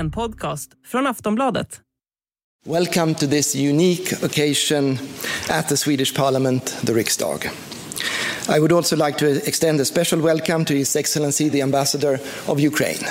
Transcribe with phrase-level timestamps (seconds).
[0.00, 1.80] en podcast från Aftonbladet.
[2.66, 4.98] Welcome to this unique occasion
[5.50, 7.50] at the Swedish Parliament, the Riksdag.
[8.56, 12.60] I would also like to extend a special welcome to His Excellency the Ambassador of
[12.60, 13.06] Ukraine.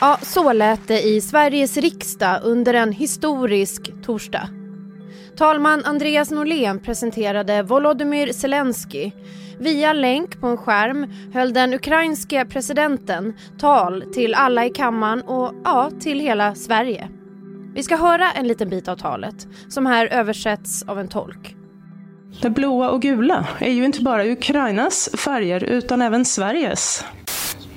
[0.00, 4.48] Ja, så lät det i Sveriges riksdag under en historisk torsdag.
[5.36, 9.12] Talman Andreas Norlén presenterade Volodymyr Zelensky.
[9.60, 15.54] Via länk på en skärm höll den ukrainske presidenten tal till alla i kammaren och
[15.64, 17.08] ja, till hela Sverige.
[17.74, 21.54] Vi ska höra en liten bit av talet som här översätts av en tolk.
[22.42, 27.04] Det blåa och gula är ju inte bara Ukrainas färger utan även Sveriges.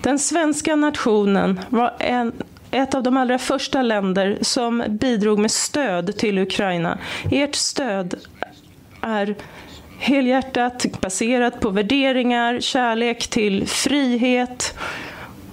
[0.01, 2.33] Den svenska nationen var en,
[2.71, 6.97] ett av de allra första länder som bidrog med stöd till Ukraina.
[7.31, 8.15] Ert stöd
[9.01, 9.35] är
[10.01, 14.77] helhjärtat baserat på värderingar, kärlek till frihet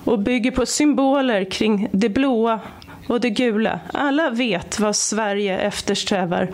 [0.04, 2.60] och bygger på symboler kring det blåa
[3.08, 3.80] och det gula.
[3.92, 6.48] Alla vet vad Sverige eftersträvar.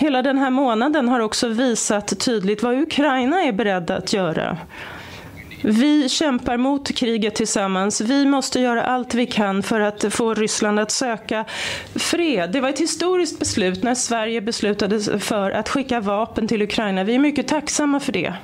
[0.00, 4.58] Hela den här månaden har också visat tydligt vad Ukraina är beredda att göra.
[5.66, 8.00] Vi kämpar mot kriget tillsammans.
[8.00, 11.44] Vi måste göra allt vi kan för att få Ryssland att söka
[11.94, 12.52] fred.
[12.52, 17.04] Det var ett historiskt beslut när Sverige beslutade för att skicka vapen till Ukraina.
[17.04, 18.34] Vi är mycket tacksamma för det.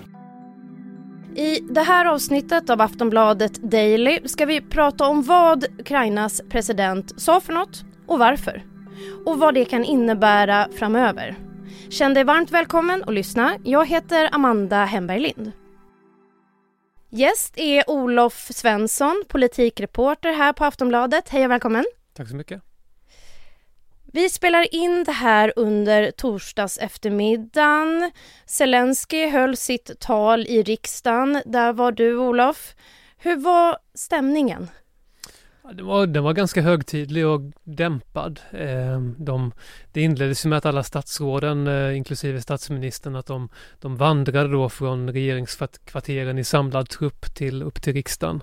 [1.36, 7.40] I det här avsnittet av Aftonbladet Daily ska vi prata om vad Ukrainas president sa
[7.40, 8.62] för något och varför.
[9.26, 11.36] Och vad det kan innebära framöver.
[11.90, 13.56] Känn dig varmt välkommen att lyssna.
[13.64, 15.52] Jag heter Amanda Hemberg Lind.
[17.12, 21.28] Gäst är Olof Svensson, politikreporter här på Aftonbladet.
[21.28, 21.84] Hej och välkommen.
[22.14, 22.62] Tack så mycket.
[24.12, 28.10] Vi spelar in det här under torsdags eftermiddagen.
[28.46, 31.42] Zelensky höll sitt tal i riksdagen.
[31.46, 32.74] Där var du, Olof.
[33.18, 34.70] Hur var stämningen?
[35.74, 38.40] Den var, den var ganska högtidlig och dämpad.
[38.52, 39.52] Ehm, de,
[39.92, 43.48] det inleddes med att alla statsråden, eh, inklusive statsministern, att de,
[43.80, 48.42] de vandrade då från regeringskvarteren i samlad trupp till upp till riksdagen.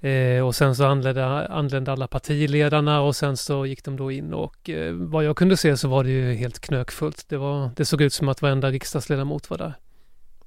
[0.00, 4.34] Eh, och sen så anlände, anlände alla partiledarna och sen så gick de då in
[4.34, 7.28] och eh, vad jag kunde se så var det ju helt knökfullt.
[7.28, 9.74] Det, var, det såg ut som att varenda riksdagsledamot var där.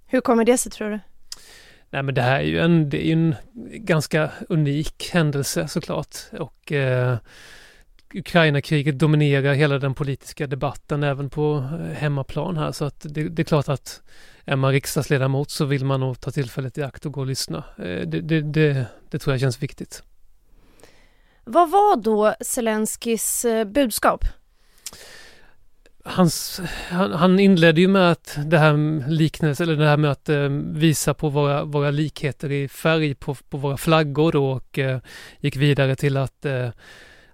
[0.05, 0.99] Hur kommer det sig tror du?
[1.89, 3.35] Nej men det här är ju en, det är en
[3.73, 7.17] ganska unik händelse såklart och eh,
[8.13, 13.41] Ukraina-kriget dominerar hela den politiska debatten även på eh, hemmaplan här så att det, det,
[13.41, 14.01] är klart att
[14.45, 17.63] är man riksdagsledamot så vill man nog ta tillfället i akt och gå och lyssna.
[17.77, 20.03] Eh, det, det, det, det tror jag känns viktigt.
[21.43, 24.25] Vad var då Zelenskis eh, budskap?
[26.07, 30.29] Hans, han, han inledde ju med att det här liknelse, eller det här med att
[30.29, 34.99] eh, visa på våra, våra likheter i färg på, på våra flaggor då och eh,
[35.39, 36.69] gick vidare till att eh,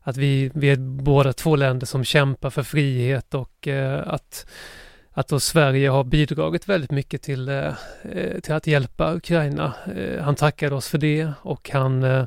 [0.03, 4.45] att vi, vi är båda två länder som kämpar för frihet och eh, att,
[5.11, 7.73] att då Sverige har bidragit väldigt mycket till, eh,
[8.03, 9.73] eh till att hjälpa Ukraina.
[9.95, 12.25] Eh, han tackade oss för det och han eh,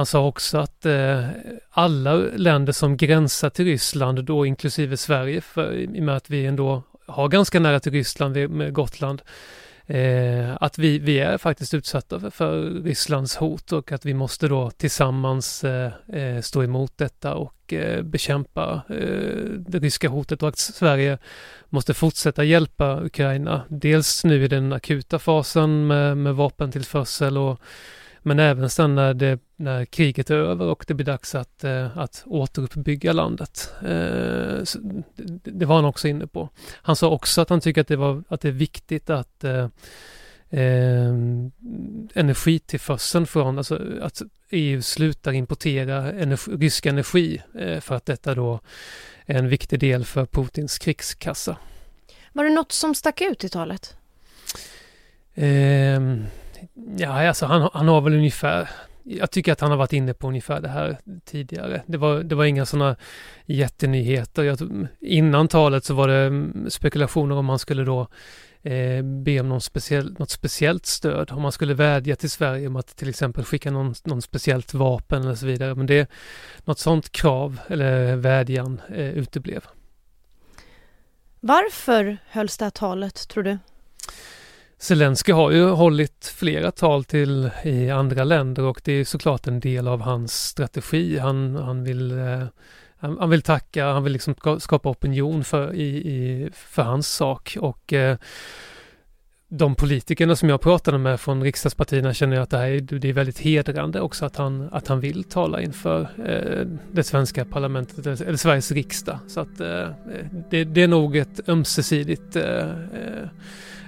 [0.00, 1.26] han sa också att eh,
[1.70, 6.46] alla länder som gränsar till Ryssland, då inklusive Sverige, för, i och med att vi
[6.46, 9.22] ändå har ganska nära till Ryssland med Gotland,
[9.86, 14.48] eh, att vi, vi är faktiskt utsatta för, för, Rysslands hot och att vi måste
[14.48, 20.48] då tillsammans eh, eh, stå emot detta och eh, bekämpa eh, det ryska hotet och
[20.48, 21.18] att Sverige
[21.68, 23.62] måste fortsätta hjälpa Ukraina.
[23.68, 27.60] Dels nu i den akuta fasen med, med vapentillförsel och
[28.22, 31.98] men även sen när, det, när kriget är över och det blir dags att, eh,
[31.98, 33.72] att återuppbygga landet.
[33.82, 34.64] Eh,
[35.44, 36.48] det, var han också inne på.
[36.72, 39.68] Han sa också att han tycker att det, var, att det är viktigt att eh,
[40.50, 41.14] eh,
[42.14, 48.60] energitillförseln från, alltså att EU slutar importera energi, rysk energi eh, för att detta då
[49.26, 51.56] är en viktig del för Putins krigskassa.
[52.32, 53.96] Var det något som stack ut i talet?
[55.34, 56.00] Eh,
[56.96, 58.68] Ja, alltså han, han har väl ungefär
[59.18, 61.82] jag tycker att han har varit inne på ungefär det här tidigare.
[61.86, 62.96] Det var, det var inga sådana
[63.46, 64.42] jättenyheter.
[64.42, 64.58] Jag,
[65.00, 68.00] innan talet så var det mm, spekulationer om han skulle då
[68.62, 71.30] eh, be om någon speciell, något speciellt stöd.
[71.32, 75.22] Om man skulle vädja till Sverige om att till exempel skicka någon, någon speciellt vapen
[75.22, 75.74] eller så vidare.
[75.74, 76.10] Men det,
[76.64, 79.64] något sådant krav eller vädjan eh, uteblev.
[81.40, 83.58] Varför hölls det här talet, tror du?
[84.80, 89.60] Zelensky har ju hållit flera tal till i andra länder och det är såklart en
[89.60, 91.18] del av hans strategi.
[91.18, 92.44] Han, han vill eh,
[92.98, 97.56] han, han, vill tacka, han vill liksom skapa opinion för, i, i, för hans sak
[97.60, 98.16] och eh,
[99.48, 103.08] de politikerna som jag pratade med från riksdagspartierna känner jag att det här är, det
[103.08, 108.06] är väldigt hedrande också att han, att han vill tala inför eh, det svenska parlamentet,
[108.06, 109.18] eller Sveriges riksdag.
[109.26, 109.88] Så att eh,
[110.50, 113.28] det, det, är nog ett ömsesidigt, eh, eh,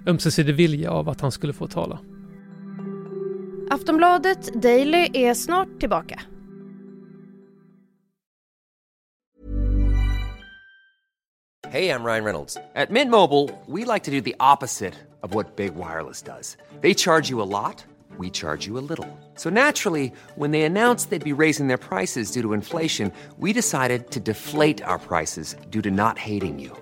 [0.07, 1.99] ömsesidig vilja av att han skulle få tala.
[3.71, 6.21] Aftonbladet Daily är snart tillbaka.
[11.73, 12.59] Hej, jag Ryan Reynolds.
[12.75, 16.57] På Mint Mobile, we like to do the opposite of what Big Wireless does.
[16.83, 17.85] They charge you a lot,
[18.19, 19.07] we charge you a little.
[19.37, 24.11] So naturally, when they announced they'd be raising their prices due to inflation, we decided
[24.11, 26.82] to deflate our prices due to not hating you.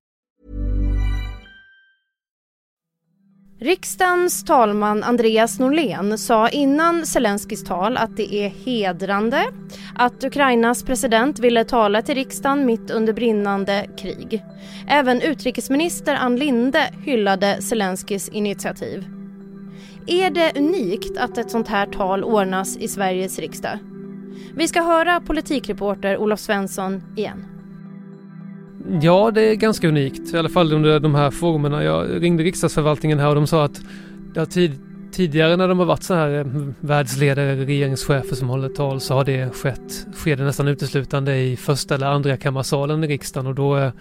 [3.63, 9.45] Riksdagens talman Andreas Norlén sa innan Zelenskyjs tal att det är hedrande
[9.95, 14.43] att Ukrainas president ville tala till riksdagen mitt under brinnande krig.
[14.87, 19.05] Även utrikesminister Ann Linde hyllade Zelenskyjs initiativ.
[20.07, 23.79] Är det unikt att ett sånt här tal ordnas i Sveriges riksdag?
[24.55, 27.50] Vi ska höra politikreporter Olof Svensson igen.
[28.99, 30.33] Ja, det är ganska unikt.
[30.33, 31.83] I alla fall under de här formerna.
[31.83, 33.81] Jag ringde riksdagsförvaltningen här och de sa att
[34.33, 34.79] det tid,
[35.11, 36.45] tidigare när de har varit så här eh,
[36.79, 41.95] världsledare, regeringschefer som håller tal så har det skett, sker det nästan uteslutande i första
[41.95, 43.91] eller andra kammarsalen i riksdagen och då eh,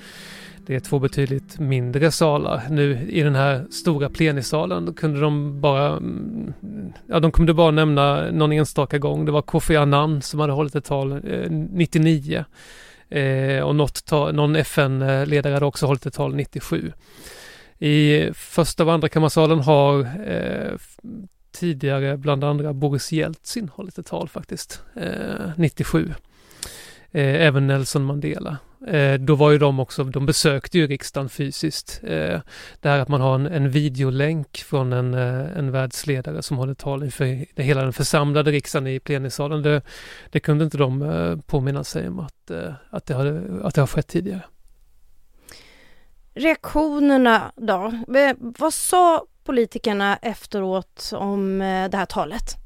[0.71, 2.63] är det två betydligt mindre salar.
[2.71, 6.53] Nu i den här stora plenisalen kunde de bara, mm,
[7.07, 9.25] ja de kunde bara nämna någon enstaka gång.
[9.25, 12.45] Det var Kofi Annan som hade hållit ett tal eh, 99.
[13.11, 16.93] Eh, och något ta, någon FN-ledare hade också hållit ett tal 97.
[17.79, 20.79] I första och andra kammarsalen har eh,
[21.53, 26.15] tidigare bland andra Boris Jeltsin hållit ett tal faktiskt, eh, 97.
[27.11, 28.59] Eh, även Nelson Mandela.
[28.87, 32.00] Eh, då var ju de också, de besökte ju riksdagen fysiskt.
[32.03, 32.41] Eh,
[32.81, 36.75] det här att man har en, en videolänk från en, eh, en världsledare som håller
[36.75, 39.62] tal inför hela den församlade riksdagen i plenisalen.
[39.62, 39.82] Det,
[40.31, 43.81] det kunde inte de eh, påminna sig om att, eh, att, det hade, att det
[43.81, 44.43] har skett tidigare.
[46.35, 47.93] Reaktionerna då?
[48.17, 52.56] Eh, vad sa politikerna efteråt om eh, det här talet?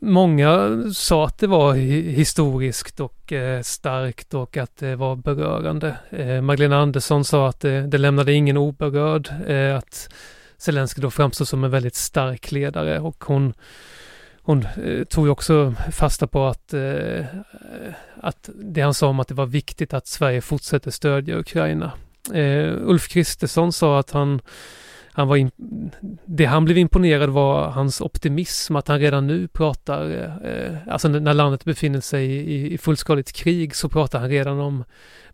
[0.00, 5.96] Många sa att det var historiskt och eh, starkt och att det var berörande.
[6.10, 10.14] Eh, Magdalena Andersson sa att det, det lämnade ingen oberörd, eh, att
[10.58, 13.54] Zelenskyj då framstod som en väldigt stark ledare och hon,
[14.42, 14.66] hon
[15.08, 16.74] tog också fasta på att,
[18.16, 21.92] att det han sa om att det var viktigt att Sverige fortsätter stödja Ukraina.
[22.80, 24.40] Ulf Kristersson sa att han
[25.18, 25.50] han var in,
[26.26, 30.10] det han blev imponerad var hans optimism, att han redan nu pratar,
[30.44, 34.84] eh, alltså när landet befinner sig i, i fullskaligt krig så pratar han redan om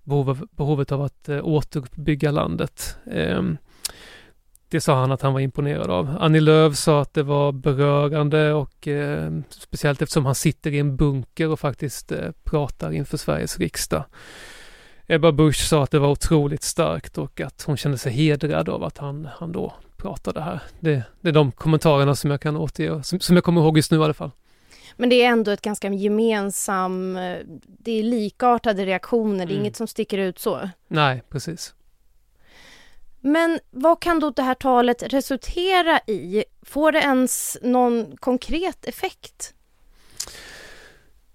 [0.03, 2.97] behov, behovet av att eh, återuppbygga landet.
[3.11, 3.43] Eh,
[4.69, 6.17] det sa han att han var imponerad av.
[6.21, 10.97] Annie Lööf sa att det var berörande och eh, speciellt eftersom han sitter i en
[10.97, 14.05] bunker och faktiskt eh, pratar inför Sveriges riksdag.
[15.07, 18.85] Ebba Busch sa att det var otroligt starkt och att hon kände sig hedrad av
[18.85, 20.61] att han, han då pratade här.
[20.81, 23.91] Det, det är de kommentarerna som jag kan återge, som, som jag kommer ihåg just
[23.91, 24.31] nu i alla fall.
[24.97, 27.15] Men det är ändå ett ganska gemensam,
[27.67, 29.61] det är likartade reaktioner, det är mm.
[29.61, 30.69] inget som sticker ut så.
[30.89, 31.75] Nej, precis.
[33.21, 36.45] Men vad kan då det här talet resultera i?
[36.63, 39.55] Får det ens någon konkret effekt?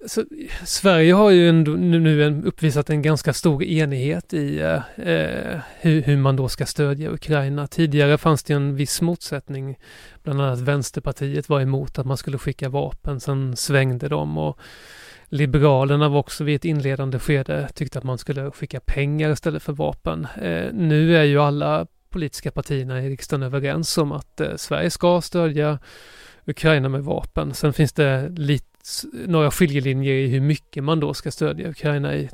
[0.08, 0.25] Så,
[0.65, 6.01] Sverige har ju ändå nu en, uppvisat en ganska stor enighet i eh, eh hur,
[6.01, 7.68] hur, man då ska stödja Ukraina.
[7.68, 9.79] Tidigare fanns det en viss motsättning.
[10.24, 14.60] Bland annat Vänsterpartiet var emot att man skulle skicka vapen, sen svängde de och
[15.32, 19.74] Liberalerna var också vid ett inledande skede tyckte att man skulle skicka pengar istället för
[19.74, 20.27] vapen.
[20.41, 25.22] Eh, nu är ju alla politiska partierna i riksdagen överens om att eh, Sverige ska
[25.22, 25.79] stödja
[26.46, 27.53] Ukraina med vapen.
[27.53, 28.68] Sen finns det lite
[29.13, 32.29] några skiljelinjer i hur mycket man då ska stödja Ukraina i.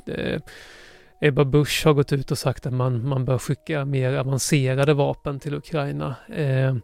[1.20, 5.40] Ebba Busch har gått ut och sagt att man, man bör skicka mer avancerade vapen
[5.40, 6.14] till Ukraina.
[6.34, 6.76] Eh,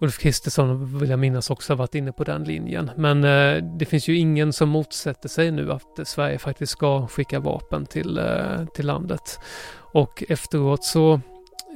[0.00, 2.90] Ulf Kristersson vill jag minnas också har varit inne på den linjen.
[2.96, 7.40] Men eh, det finns ju ingen som motsätter sig nu att Sverige faktiskt ska skicka
[7.40, 9.38] vapen till, eh, till landet.
[9.92, 11.20] Och efteråt så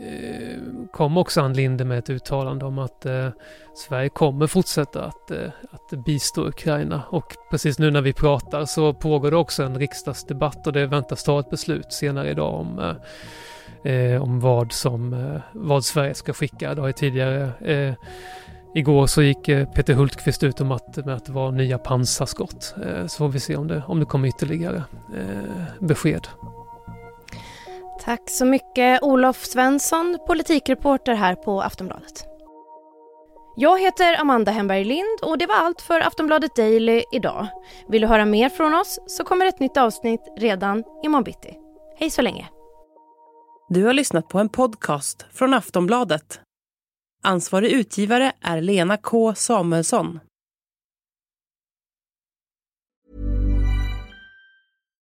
[0.00, 0.58] Eh,
[0.92, 3.28] kom också Ann Linde med ett uttalande om att eh,
[3.74, 8.94] Sverige kommer fortsätta att, eh, att bistå Ukraina och precis nu när vi pratar så
[8.94, 13.92] pågår det också en riksdagsdebatt och det väntas ta ett beslut senare idag om eh,
[13.92, 16.74] eh om vad som eh, vad Sverige ska skicka.
[16.74, 17.96] Det har ju tidigare
[18.74, 22.74] Igår så gick Peter Hultqvist ut om att, med att det var nya pansarskott.
[23.06, 24.82] Så får vi se om det, om det kommer ytterligare
[25.80, 26.28] besked.
[28.04, 32.24] Tack så mycket Olof Svensson, politikreporter här på Aftonbladet.
[33.56, 37.46] Jag heter Amanda Hemberg Lind och det var allt för Aftonbladet Daily idag.
[37.88, 41.56] Vill du höra mer från oss så kommer ett nytt avsnitt redan imorgon bitti.
[41.96, 42.48] Hej så länge!
[43.68, 46.40] Du har lyssnat på en podcast från Aftonbladet.
[47.22, 50.20] Ansvarig utgivare är Lena K Samuelsson.